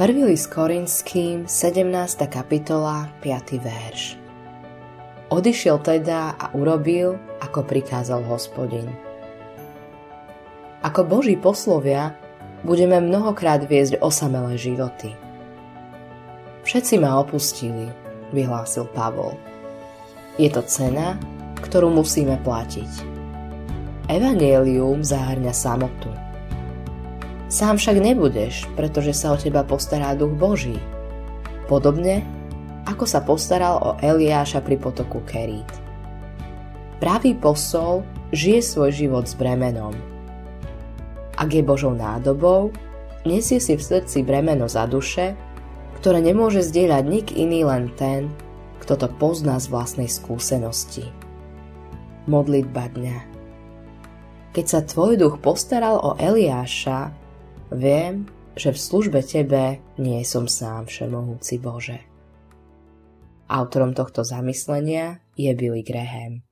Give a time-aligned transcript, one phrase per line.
[0.00, 1.92] Prvý list Korinským, 17.
[2.32, 3.60] kapitola, 5.
[3.60, 4.16] verš.
[5.28, 8.88] Odišiel teda a urobil, ako prikázal hospodin.
[10.80, 12.16] Ako Boží poslovia
[12.64, 15.12] budeme mnohokrát viesť osamelé životy.
[16.64, 17.92] Všetci ma opustili,
[18.32, 19.36] vyhlásil Pavol.
[20.40, 21.20] Je to cena,
[21.60, 23.04] ktorú musíme platiť.
[24.08, 26.29] Evangelium zahrňa samotu
[27.50, 30.78] Sám však nebudeš, pretože sa o teba postará duch Boží.
[31.66, 32.22] Podobne,
[32.86, 35.66] ako sa postaral o Eliáša pri potoku Kerít.
[37.02, 39.90] Pravý posol žije svoj život s bremenom.
[41.34, 42.70] Ak je Božou nádobou,
[43.26, 45.34] nesie si v srdci bremeno za duše,
[45.98, 48.30] ktoré nemôže zdieľať nik iný len ten,
[48.78, 51.10] kto to pozná z vlastnej skúsenosti.
[52.30, 53.18] Modlitba dňa
[54.54, 57.10] Keď sa tvoj duch postaral o Eliáša,
[57.70, 58.26] Viem,
[58.58, 62.02] že v službe Tebe nie som sám, Všemohúci Bože.
[63.46, 66.42] Autorom tohto zamyslenia je Billy Graham.